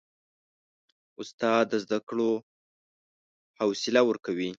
[1.21, 2.31] استاد د زده کړو
[3.59, 4.49] حوصله ورکوي.